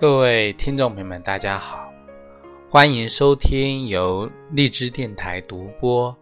[0.00, 1.92] 各位听众朋友们，大家好，
[2.70, 6.16] 欢迎收听由荔枝电台独播、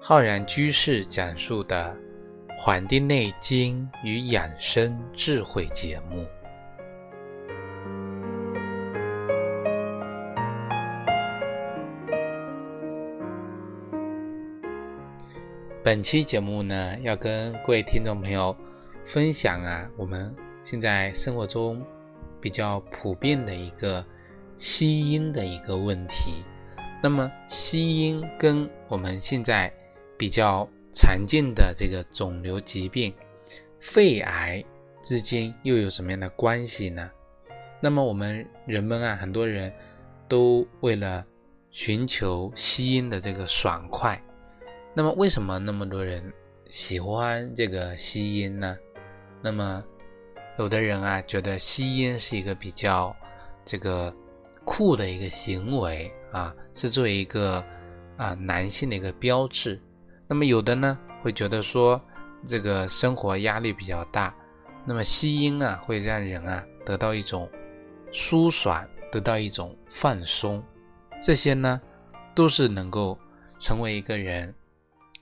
[0.00, 1.94] 浩然居士讲述的
[2.56, 6.26] 《黄帝内经与养生智慧》节目。
[15.84, 18.56] 本期节目呢，要跟各位听众朋友
[19.04, 21.84] 分享啊，我们现在生活中。
[22.40, 24.04] 比较普遍的一个
[24.56, 26.42] 吸阴的一个问题，
[27.02, 29.72] 那么吸阴跟我们现在
[30.16, 33.14] 比较常见的这个肿瘤疾病
[33.80, 34.64] 肺癌
[35.02, 37.10] 之间又有什么样的关系呢？
[37.80, 39.72] 那么我们人们啊，很多人
[40.26, 41.24] 都为了
[41.70, 44.20] 寻求吸阴的这个爽快，
[44.94, 46.32] 那么为什么那么多人
[46.66, 48.76] 喜欢这个吸阴呢？
[49.42, 49.84] 那么。
[50.58, 53.14] 有的人啊，觉得吸烟是一个比较
[53.64, 54.12] 这个
[54.64, 57.64] 酷的一个行为啊，是作为一个
[58.16, 59.80] 啊男性的一个标志。
[60.26, 62.00] 那么有的呢，会觉得说
[62.44, 64.34] 这个生活压力比较大，
[64.84, 67.48] 那么吸烟啊会让人啊得到一种
[68.10, 70.62] 舒爽，得到一种放松。
[71.22, 71.80] 这些呢，
[72.34, 73.16] 都是能够
[73.60, 74.52] 成为一个人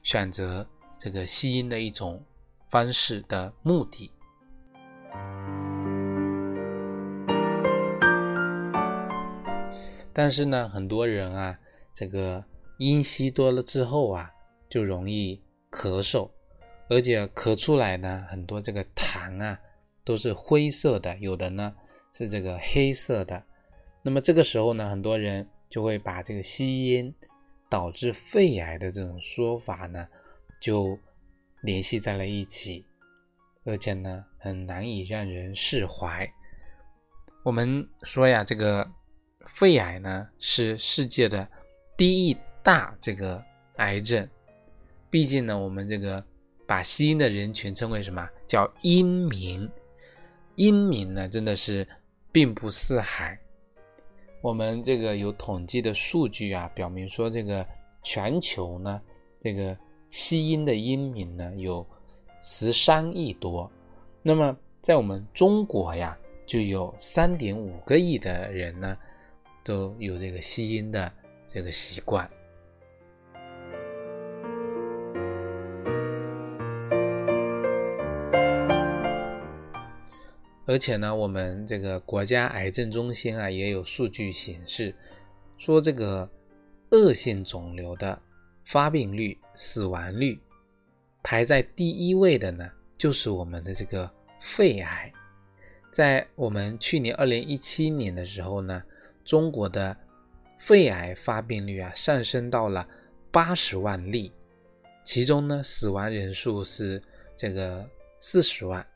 [0.03, 0.67] 选择
[0.99, 2.25] 这个吸烟的一种
[2.71, 4.11] 方式的目的。
[10.19, 11.59] 但是呢，很多人啊，
[11.93, 12.43] 这个
[12.79, 14.33] 阴吸多了之后啊，
[14.67, 15.39] 就容易
[15.71, 16.31] 咳嗽，
[16.89, 19.61] 而且咳出来呢，很多这个痰啊
[20.05, 21.77] 都是灰色的，有的呢
[22.15, 23.45] 是这个黑色的。
[24.01, 27.15] 那么这个时候呢，很多人就会把这个吸烟
[27.69, 30.09] 导致肺癌的这种说法呢，
[30.59, 30.99] 就
[31.61, 32.87] 联系在了一起，
[33.67, 36.27] 而且呢，很难以让人释怀。
[37.45, 38.91] 我们说呀，这个。
[39.47, 41.49] 肺癌呢是世界的
[41.97, 43.43] 第一大这个
[43.77, 44.29] 癌症，
[45.09, 46.23] 毕竟呢，我们这个
[46.67, 49.69] 把吸烟的人群称为什么叫阴民？
[50.57, 51.87] 阴民呢真的是
[52.33, 53.39] 并不四海。
[54.43, 57.67] 我们这个有统计的数据啊，表明说这个
[58.03, 59.01] 全球呢，
[59.41, 59.77] 这个
[60.09, 61.87] 吸烟的阴民呢有
[62.43, 63.71] 十三亿多。
[64.23, 68.97] 那么在我们中国呀，就有三点五个亿的人呢。
[69.67, 71.13] 都有这个吸烟的
[71.49, 72.31] 这个习惯，
[80.67, 84.95] 而且呢，我们这个国家癌症中心啊也有数据显示，
[85.59, 86.31] 说这个
[86.93, 88.17] 恶性肿瘤的
[88.67, 90.41] 发病率、死亡率
[91.25, 94.09] 排在第一位的呢，就是我们的这个
[94.41, 95.13] 肺癌。
[95.91, 98.81] 在我们去年二零一七年的时候呢。
[99.27, 99.95] 中国的
[100.59, 102.89] 肺癌发病率啊上升到了
[103.31, 104.33] 八十万例，
[105.05, 107.03] 其中呢死亡人数是
[107.35, 107.87] 这个
[108.19, 108.87] 四十万。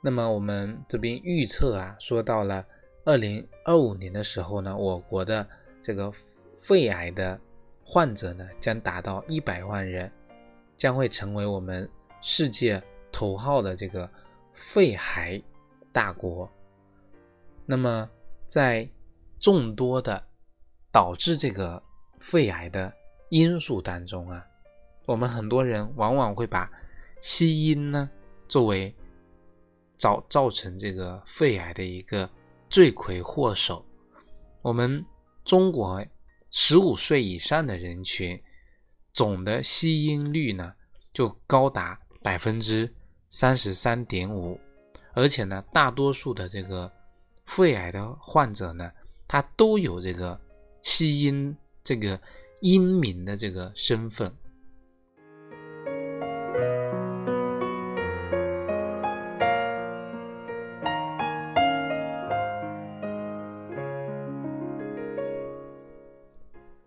[0.00, 2.64] 那么我们这边预测啊，说到了
[3.04, 5.46] 二零二五年的时候呢，我国的
[5.82, 6.10] 这个
[6.58, 7.38] 肺癌的
[7.84, 10.10] 患者呢将达到一百万人，
[10.76, 11.86] 将会成为我们
[12.22, 12.82] 世界
[13.12, 14.08] 头号的这个
[14.54, 15.42] 肺癌
[15.92, 16.50] 大国。
[17.66, 18.08] 那么
[18.46, 18.88] 在
[19.40, 20.22] 众多的
[20.92, 21.82] 导致这个
[22.18, 22.92] 肺癌的
[23.30, 24.46] 因素当中啊，
[25.06, 26.70] 我们很多人往往会把
[27.20, 28.10] 吸烟呢
[28.48, 28.94] 作为
[29.96, 32.28] 造造成这个肺癌的一个
[32.68, 33.84] 罪魁祸首。
[34.60, 35.02] 我们
[35.42, 36.04] 中国
[36.50, 38.38] 十五岁以上的人群
[39.14, 40.74] 总的吸烟率呢
[41.14, 42.92] 就高达百分之
[43.30, 44.60] 三十三点五，
[45.14, 46.92] 而且呢，大多数的这个
[47.46, 48.92] 肺癌的患者呢。
[49.32, 50.36] 他都有这个
[50.82, 52.20] 吸音这个
[52.62, 54.28] 阴民的这个身份，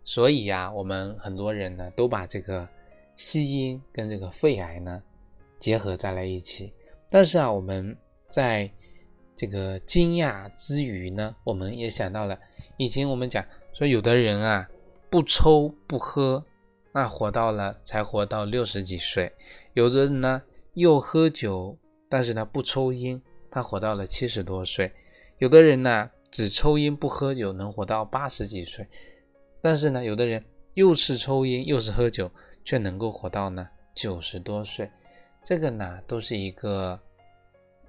[0.04, 2.68] 所以呀，我们很多人呢都把这个
[3.16, 5.02] 吸音跟这个肺癌呢
[5.60, 6.74] 结合在了一起，
[7.10, 7.98] 但是啊，我们
[8.28, 8.70] 在。
[9.36, 12.38] 这个惊讶之余呢，我们也想到了
[12.78, 13.44] 以前我们讲
[13.74, 14.70] 说，有的人啊
[15.10, 16.46] 不抽不喝，
[16.94, 19.32] 那活到了才活到六十几岁；
[19.74, 20.42] 有的人呢
[20.76, 21.78] 又喝酒，
[22.08, 23.20] 但是呢不抽烟，
[23.50, 24.92] 他活到了七十多岁；
[25.40, 28.86] 有的人呢只抽烟不喝酒，能活到八十几岁；
[29.62, 30.46] 但是呢有的人
[30.76, 32.30] 又是抽烟又是喝酒，
[32.64, 34.92] 却能够活到呢九十多岁。
[35.44, 37.00] 这个呢都是一个。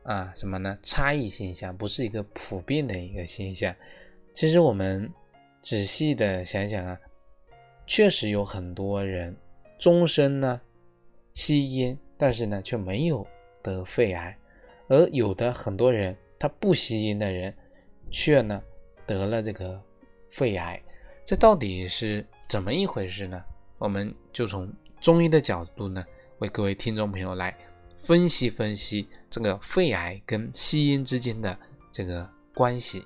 [0.05, 0.79] 啊什么呢？
[0.83, 3.75] 差异现象，不是一个普遍的一个现象。
[4.33, 5.11] 其实我们
[5.61, 6.99] 仔细的想想啊，
[7.87, 9.35] 确实有很多人
[9.79, 10.61] 终身呢
[11.33, 13.27] 吸烟，但是呢却没有
[13.63, 14.37] 得肺癌，
[14.89, 17.55] 而有的很多人他不吸烟的人，
[18.11, 18.63] 却呢
[19.07, 19.83] 得了这个
[20.31, 20.81] 肺癌，
[21.25, 23.43] 这到底是怎么一回事呢？
[23.79, 26.05] 我们就从中医的角度呢，
[26.39, 27.57] 为各位听众朋友来
[28.05, 31.59] 分析分析这个肺癌跟吸烟之间的
[31.91, 33.03] 这个关系。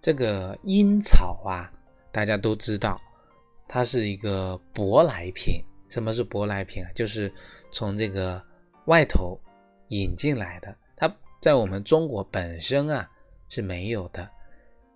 [0.00, 1.70] 这个烟草啊，
[2.10, 2.98] 大家都知道，
[3.68, 5.62] 它是一个舶来品。
[5.90, 6.90] 什么是舶来品啊？
[6.94, 7.30] 就是
[7.70, 8.42] 从这个
[8.86, 9.38] 外头
[9.88, 10.74] 引进来的。
[11.40, 13.10] 在我们中国本身啊
[13.48, 14.28] 是没有的。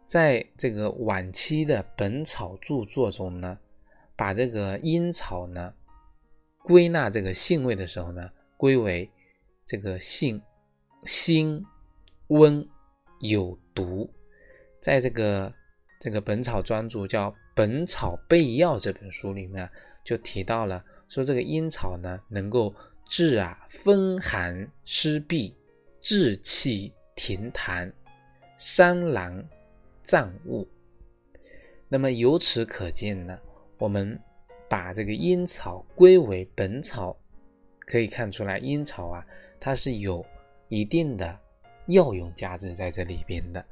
[0.06, 3.58] 在这个晚期的本草著作中呢，
[4.14, 5.72] 把这个茵草呢
[6.62, 9.10] 归纳这个性味的时候呢，归为
[9.64, 10.40] 这个性
[11.06, 11.64] 辛
[12.28, 12.68] 温
[13.20, 14.12] 有毒。
[14.80, 15.52] 在这个
[15.98, 19.68] 这个本草专著叫《本草备药》这本书里面，
[20.04, 22.74] 就提到了说这个茵草呢，能够
[23.08, 25.54] 治啊风寒湿痹、
[26.04, 27.90] 治气停痰、
[28.58, 29.42] 伤狼
[30.02, 30.68] 脏物。
[31.88, 33.40] 那么由此可见呢，
[33.78, 34.20] 我们
[34.68, 37.16] 把这个茵草归为本草，
[37.86, 39.24] 可以看出来茵草啊，
[39.58, 40.22] 它是有
[40.68, 41.40] 一定的
[41.86, 43.64] 药用价值在这里边的。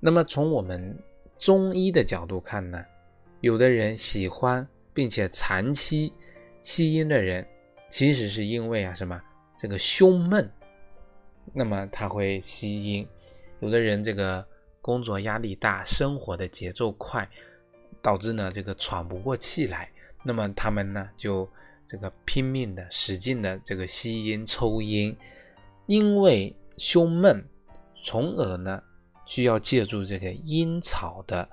[0.00, 0.98] 那么从我们
[1.38, 2.84] 中医的角度看呢，
[3.40, 6.12] 有的人喜欢并且长期
[6.60, 7.46] 吸烟的人，
[7.88, 9.22] 其实是因为啊什么
[9.56, 10.50] 这个胸闷，
[11.52, 13.06] 那么他会吸烟。
[13.60, 14.46] 有的人这个
[14.80, 17.28] 工作压力大，生活的节奏快，
[18.00, 19.90] 导致呢这个喘不过气来，
[20.22, 21.48] 那么他们呢就
[21.86, 25.16] 这个拼命的使劲的这个吸烟抽烟，
[25.86, 27.44] 因为胸闷，
[27.94, 28.82] 从而呢。
[29.28, 31.48] 需要借助这个烟草的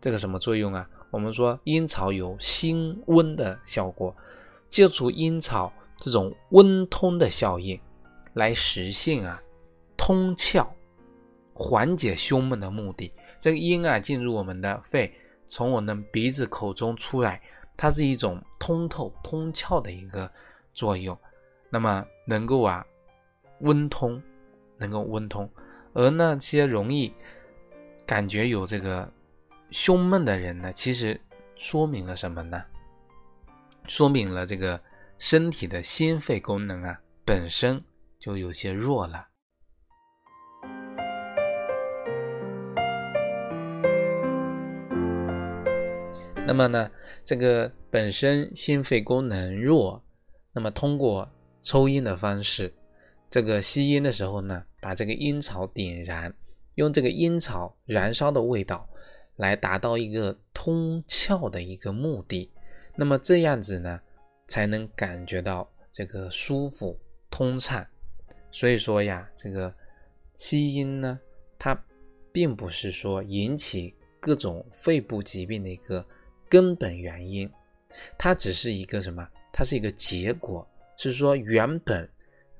[0.00, 0.90] 这个什么作用啊？
[1.12, 4.12] 我们说烟草有辛温的效果，
[4.68, 7.80] 借助烟草这种温通的效应，
[8.34, 9.40] 来实现啊
[9.96, 10.66] 通窍、
[11.54, 13.10] 缓解胸闷的目的。
[13.38, 15.12] 这个阴啊进入我们的肺，
[15.46, 17.40] 从我们鼻子口中出来，
[17.76, 20.30] 它是一种通透、通窍的一个
[20.72, 21.18] 作用，
[21.70, 22.84] 那么能够啊
[23.60, 24.22] 温通，
[24.76, 25.48] 能够温通。
[25.92, 27.12] 而那些容易
[28.04, 29.10] 感觉有这个
[29.70, 31.20] 胸闷的人呢，其实
[31.54, 32.64] 说明了什么呢？
[33.86, 34.80] 说明了这个
[35.18, 37.80] 身体的心肺功能啊，本身
[38.24, 39.28] 就有些弱了。
[46.46, 46.90] 那么呢，
[47.22, 50.02] 这个本身心肺功能弱，
[50.54, 51.30] 那么通过
[51.60, 52.74] 抽烟的方式，
[53.28, 54.64] 这个吸烟的时候呢？
[54.80, 56.34] 把这个烟草点燃，
[56.76, 58.88] 用这个烟草燃烧的味道
[59.36, 62.50] 来达到一个通窍的一个目的，
[62.96, 64.00] 那么这样子呢，
[64.46, 67.86] 才能感觉到这个舒服通畅。
[68.54, 69.74] 所以说呀，这个
[70.36, 71.18] 吸烟呢，
[71.58, 71.76] 它
[72.30, 76.06] 并不是说引起各种肺部疾病的一个
[76.48, 77.50] 根本原因，
[78.16, 79.28] 它只是一个什么？
[79.52, 80.64] 它是一个结果，
[80.96, 82.08] 是说原本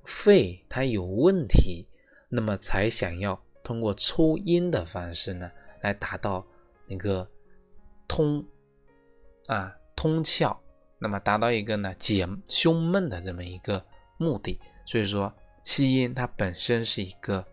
[0.04, 1.86] 肺它有问题。
[2.28, 5.48] 那么才想要通过抽烟的方式呢，
[5.82, 6.44] 来达到
[6.88, 7.28] 那个
[8.08, 8.44] 通
[9.46, 10.56] 啊通窍，
[10.98, 13.84] 那么达到一个呢解胸闷的这么一个
[14.18, 14.58] 目的。
[14.84, 15.32] 所以说，
[15.64, 17.44] 吸烟它本身是一个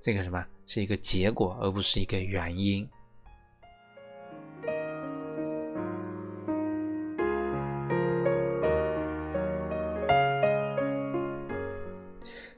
[0.00, 2.88] 这个什么，是一个结果，而不是一个原因。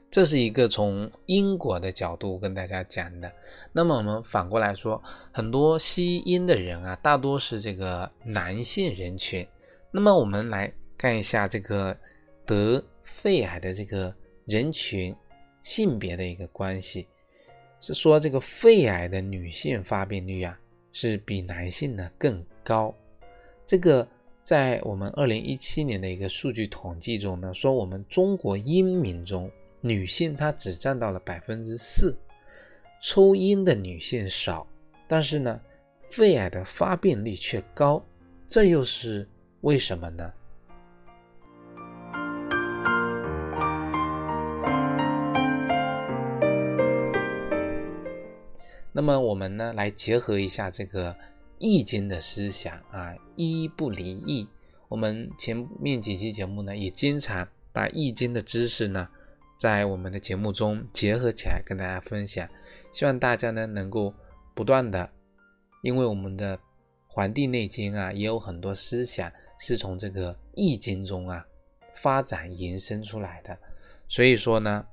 [0.09, 3.29] 这是一个从因果的角度跟大家讲的。
[3.73, 9.45] 那么我们反过来说，很多吸烟的人啊，大多是这个男性人群。
[9.91, 11.97] 那么我们来看一下这个
[12.45, 15.15] 得肺癌的这个人群
[15.61, 17.07] 性别的一个关系，
[17.79, 20.59] 是说这个肺癌的女性发病率啊
[20.91, 22.93] 是比男性呢更高。
[23.65, 24.07] 这个
[24.43, 29.51] 在我们二零一七年的一个数据统计中呢，说我们中国烟民中。
[29.81, 32.17] 女性她只占到了百分之四，
[33.03, 34.65] 抽烟的女性少，
[35.07, 35.61] 但是呢，
[36.09, 38.03] 肺癌的发病率却高，
[38.47, 39.29] 这又是
[39.61, 40.33] 为什么呢？
[48.97, 51.11] 那么我们呢，来结合一下这个
[51.59, 54.47] 《易经》的思想啊，一不离易。
[54.87, 59.09] 我们前面几期节目呢，也经常把《易经》的知识呢，
[59.59, 62.47] 在我们的节目中结合起来跟大家分享。
[62.93, 64.13] 希望大家呢，能够
[64.53, 65.09] 不断的，
[65.81, 66.57] 因为我们的
[67.05, 71.45] 《黄帝内经》啊，也有很多思想是从这个《易经》中啊
[71.95, 73.57] 发展延伸出来的。
[74.07, 74.87] 所以说呢，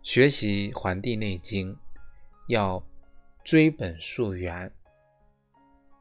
[0.00, 1.74] 学习《黄帝内经》
[2.46, 2.80] 要。
[3.44, 4.70] 追本溯源，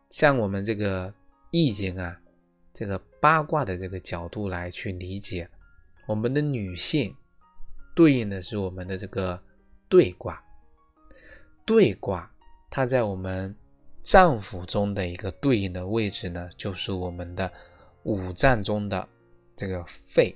[0.09, 1.11] 像我们这个
[1.49, 2.15] 易经啊，
[2.71, 5.49] 这个八卦的这个角度来去理解，
[6.05, 7.15] 我们的女性
[7.95, 9.41] 对应的是我们的这个
[9.89, 10.41] 兑卦，
[11.65, 12.31] 兑卦
[12.69, 13.55] 它在我们
[14.03, 17.51] 脏腑中的一个对应的位置呢，就是我们的
[18.03, 19.07] 五脏中的
[19.55, 20.35] 这个肺，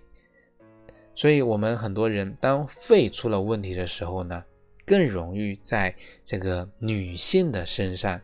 [1.13, 4.43] 所以我们很多人当肺出了问题的时候呢。
[4.85, 8.21] 更容易在这个女性的身上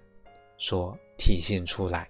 [0.58, 2.08] 所体现出来。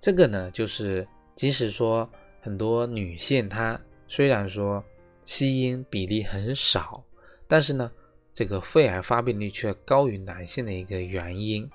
[0.00, 1.06] 这个呢，就是
[1.36, 4.82] 即使说很多女性她虽然说
[5.24, 7.04] 吸烟比例很少，
[7.46, 7.92] 但是呢，
[8.32, 11.70] 这个肺癌发病率却高于男性的一个原因。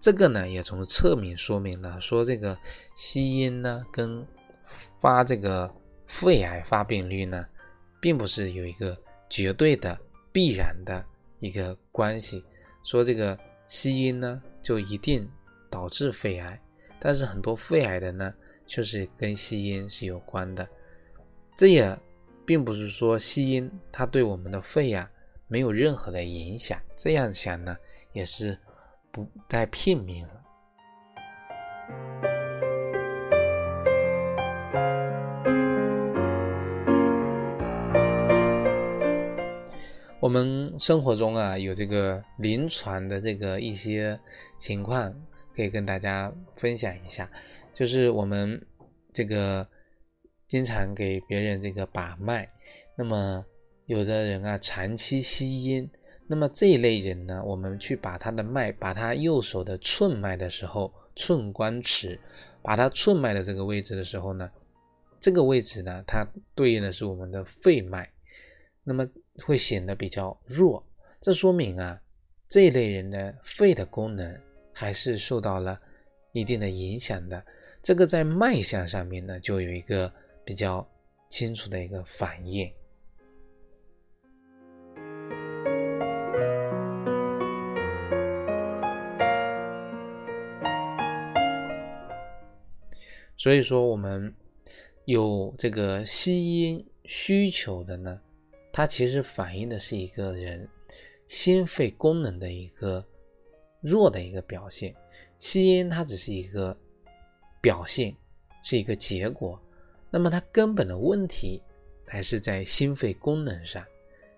[0.00, 2.56] 这个呢，也从侧面说明了，说这个
[2.94, 4.24] 吸烟呢，跟
[5.00, 5.72] 发这个
[6.06, 7.44] 肺癌发病率呢，
[8.00, 8.96] 并不是有一个
[9.28, 9.98] 绝对的
[10.30, 11.04] 必然的
[11.40, 12.44] 一个关系。
[12.84, 13.36] 说这个
[13.66, 15.28] 吸烟呢，就一定
[15.68, 16.60] 导致肺癌，
[17.00, 18.32] 但是很多肺癌的呢，
[18.68, 20.66] 却是跟吸烟是有关的。
[21.56, 21.98] 这也
[22.46, 25.10] 并不是说吸烟它对我们的肺呀
[25.48, 26.80] 没有任何的影响。
[26.94, 27.76] 这样想呢，
[28.12, 28.56] 也是。
[29.10, 30.34] 不再片面了。
[40.20, 44.18] 我们生活中啊，有这个临床的这个一些
[44.58, 45.14] 情况，
[45.54, 47.30] 可以跟大家分享一下。
[47.72, 48.60] 就是我们
[49.12, 49.66] 这个
[50.46, 52.48] 经常给别人这个把脉，
[52.96, 53.44] 那么
[53.86, 55.88] 有的人啊，长期吸烟。
[56.30, 62.20] 那么这一类人呢，我们去把他的脉，把他右手的寸脉的时候，寸关尺，
[62.60, 64.50] 把他寸脉的这个位置的时候呢，
[65.18, 68.06] 这个位置呢，它对应的是我们的肺脉，
[68.84, 69.08] 那么
[69.42, 70.86] 会显得比较弱。
[71.18, 71.98] 这说明啊，
[72.46, 74.40] 这一类人的肺的功能
[74.72, 75.80] 还是受到了
[76.32, 77.42] 一定的影响的。
[77.82, 80.12] 这个在脉象上面呢，就有一个
[80.44, 80.86] 比较
[81.30, 82.70] 清楚的一个反应。
[93.38, 94.34] 所以说，我们
[95.04, 98.20] 有这个吸烟需求的呢，
[98.72, 100.68] 它其实反映的是一个人
[101.28, 103.04] 心肺功能的一个
[103.80, 104.92] 弱的一个表现。
[105.38, 106.76] 吸烟它只是一个
[107.60, 108.12] 表现，
[108.64, 109.62] 是一个结果。
[110.10, 111.62] 那么它根本的问题
[112.08, 113.86] 还是在心肺功能上。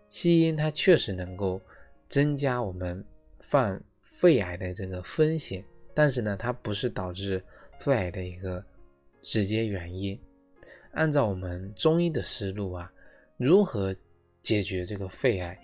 [0.09, 1.59] 吸烟它确实能够
[2.07, 3.03] 增加我们
[3.39, 5.65] 犯肺癌的这个风险，
[5.95, 7.43] 但是呢，它不是导致
[7.79, 8.63] 肺癌的一个。
[9.23, 10.19] 直接原因，
[10.93, 12.93] 按照我们中医的思路啊，
[13.37, 13.95] 如何
[14.41, 15.59] 解决这个肺癌？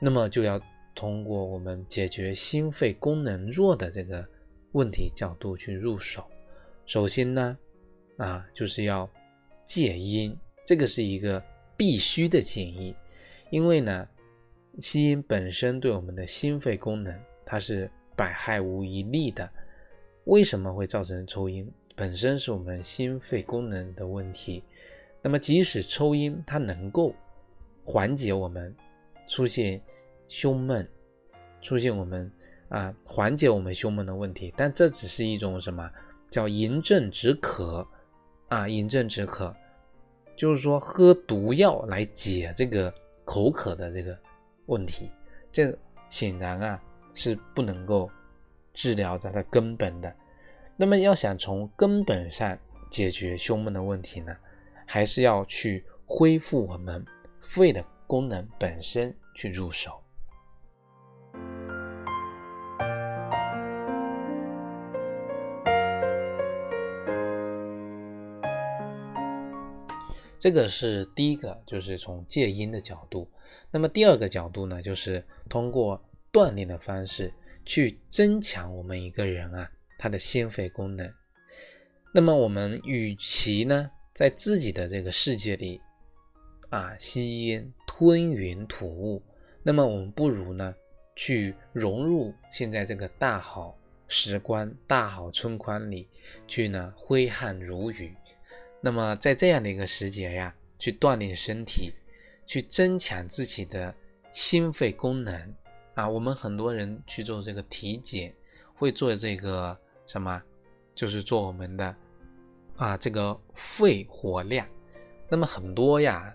[0.00, 0.60] 那么就要
[0.94, 4.26] 通过我们解决心肺功能弱的这个
[4.72, 6.24] 问题角度去入手。
[6.86, 7.56] 首先呢，
[8.18, 9.08] 啊，就是要
[9.64, 10.36] 戒烟，
[10.66, 11.42] 这个是一个
[11.76, 12.94] 必须的建议，
[13.50, 14.06] 因为呢，
[14.78, 19.50] 吸烟本身对我们的心肺功能它是百害无一利的。
[20.24, 21.66] 为什么会造成抽烟？
[21.96, 24.64] 本身是我们心肺功能的问题，
[25.22, 27.14] 那么即使抽烟，它能够
[27.84, 28.74] 缓解我们
[29.28, 29.80] 出现
[30.28, 30.88] 胸闷，
[31.60, 32.30] 出现我们
[32.68, 35.88] 啊缓解我们胸闷的问题，但这只是一种什么
[36.28, 37.86] 叫饮鸩止渴
[38.48, 38.66] 啊？
[38.66, 39.54] 饮鸩止渴
[40.34, 42.92] 就是说喝毒药来解这个
[43.24, 44.18] 口渴的这个
[44.66, 45.08] 问题，
[45.52, 45.72] 这
[46.08, 46.82] 显然啊
[47.12, 48.10] 是不能够
[48.72, 50.12] 治疗它的根本的。
[50.76, 52.58] 那么要想从根本上
[52.90, 54.36] 解决胸闷的问题呢，
[54.84, 57.04] 还是要去恢复我们
[57.40, 60.00] 肺的功能本身去入手。
[70.36, 73.30] 这个是第一个，就是从戒烟的角度。
[73.70, 76.02] 那么第二个角度呢，就是通过
[76.32, 77.32] 锻炼的方式
[77.64, 79.70] 去增强我们一个人啊。
[80.04, 81.10] 它的心肺功能，
[82.12, 85.80] 那么我们与其呢在自己的这个世界里
[86.68, 89.22] 啊吸烟吞云吐雾，
[89.62, 90.74] 那么我们不如呢
[91.16, 96.06] 去融入现在这个大好时光、大好春光里
[96.46, 98.14] 去呢挥汗如雨。
[98.82, 101.94] 那么在这样的一个时节呀，去锻炼身体，
[102.44, 103.94] 去增强自己的
[104.34, 105.54] 心肺功能
[105.94, 106.06] 啊。
[106.06, 108.34] 我们很多人去做这个体检，
[108.74, 109.74] 会做这个
[110.06, 110.42] 什么，
[110.94, 111.96] 就是做我们的
[112.76, 114.66] 啊这个肺活量。
[115.28, 116.34] 那么很多呀，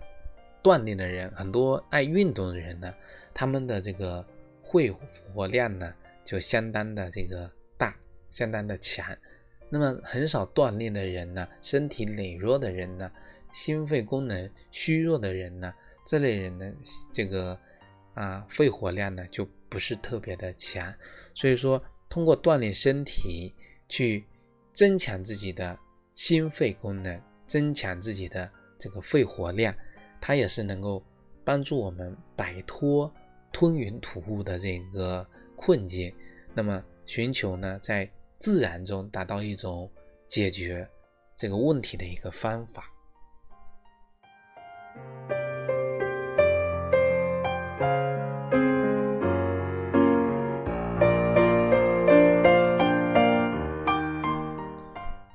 [0.63, 2.93] 锻炼的人，很多爱运动的人呢，
[3.33, 4.25] 他们的这个
[4.63, 4.91] 肺
[5.33, 5.93] 活量呢，
[6.25, 7.95] 就相当的这个大，
[8.29, 9.05] 相当的强。
[9.69, 13.09] 那么很少锻炼的人呢，身体羸弱的人呢，
[13.53, 15.71] 心肺功能虚弱的人呢，
[16.05, 16.73] 这类人呢，
[17.13, 17.57] 这个
[18.15, 20.91] 啊肺活量呢就不是特别的强。
[21.35, 23.53] 所以说，通过锻炼身体
[23.89, 24.23] 去
[24.71, 25.77] 增强自己的
[26.13, 29.75] 心肺功能，增强自己的这个肺活量，
[30.21, 31.03] 它也是能够
[31.43, 33.11] 帮助我们摆脱
[33.51, 36.13] 吞云吐雾的这个困境。
[36.53, 39.91] 那么寻求呢，在自然中达到一种
[40.27, 40.87] 解决
[41.35, 42.85] 这个问题的一个方法。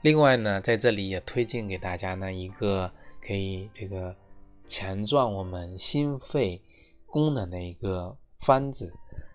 [0.05, 2.93] 另外呢，在这里也推荐给大家呢一个
[3.23, 4.15] 可以这个
[4.67, 6.61] 强壮我们心肺
[7.07, 8.93] 功能的一个方子，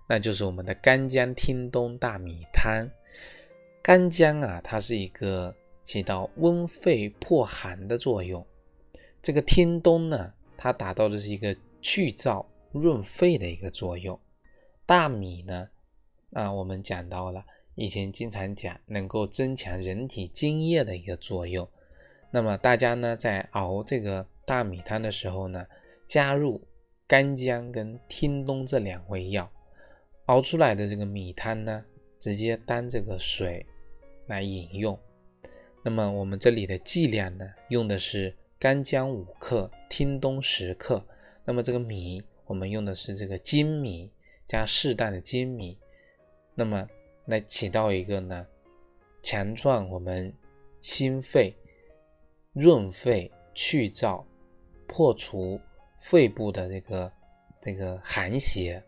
[0.08, 2.88] 那就是我们的干姜听冬大米汤。
[3.82, 5.52] 干姜啊，它是一个
[5.84, 8.46] 起到温肺破寒的作用。
[9.24, 14.20] 这个听冬呢，它达到的是一个去燥润肺的一个作用。
[14.86, 15.68] 大米呢，
[16.34, 17.44] 啊，我们讲到了，
[17.80, 21.66] 以前经常讲能够增强人体津液的一个作用。
[22.30, 25.66] 那么大家呢，在熬这个大米汤的时候呢，
[26.06, 26.62] 加入
[27.08, 29.50] 干姜跟天冬这两味药，
[30.26, 31.86] 熬出来的这个米汤呢。
[32.20, 33.66] 直接当这个水
[34.28, 35.00] 来饮用。
[35.82, 41.02] 那么我们这里的剂量呢，用的是干姜五克，天冬十克。
[41.46, 44.12] 那么这个米，我们用的是这个粳米
[44.46, 45.78] 加适当的粳米。
[46.56, 46.86] 那么
[47.30, 48.46] 来起到一个呢，
[49.22, 50.34] 强壮我们
[50.80, 51.56] 心肺、
[52.54, 54.24] 润肺、去燥、
[54.88, 55.62] 破除
[56.00, 57.12] 肺部的这个
[57.62, 58.84] 这个寒邪，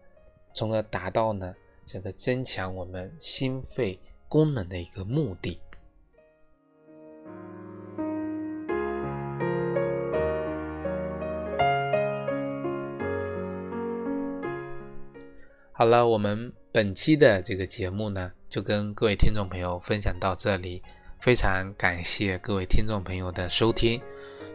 [0.54, 1.56] 从而达到呢。
[1.84, 4.00] 这个增强我们心肺
[4.30, 5.60] 功能的一个目的。
[15.74, 20.82] 好了，我们本期的这个节目呢，就跟各位听众朋友分享到这里。
[21.20, 24.02] 非常感谢各位听众朋友的收听。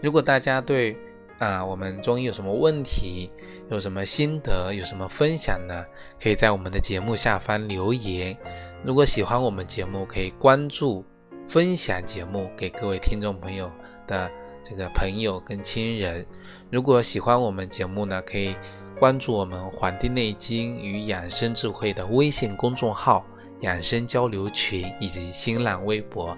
[0.02, 0.96] 如果大家对
[1.38, 3.30] 啊我们中医有什么问题，
[3.68, 5.84] 有什么心得，有什么分享呢？
[6.18, 8.34] 可以在我们的节目下方留言。
[8.82, 11.04] 如果喜欢我们节目，可以关注、
[11.46, 13.70] 分享节目给各位听众朋友
[14.06, 14.30] 的
[14.64, 16.26] 这个朋友跟亲人。
[16.70, 18.56] 如果喜欢我们节目呢，可以
[18.98, 23.24] 关注我们《黄帝内经与养生智慧》的微信公众号、
[23.60, 26.36] 养生交流群以及新浪微博。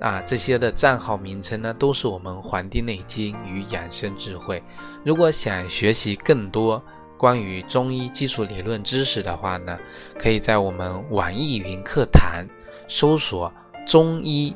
[0.00, 4.60] 啊，这些的账号名称呢，都是我们《黄帝内经与养生智慧》。
[5.04, 6.82] 如果想学习更多
[7.18, 9.78] 关于中医基础理论知识的话呢，
[10.18, 12.46] 可以在我们网易云课堂
[12.86, 13.52] 搜索
[13.86, 14.54] “中医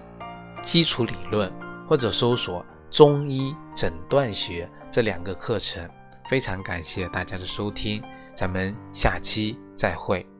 [0.63, 1.53] 基础理论”
[1.87, 5.87] 或者搜索“中医诊断学”这两个课程。
[6.27, 8.03] 非常感谢大家的收听，
[8.35, 10.32] 咱们下期再会。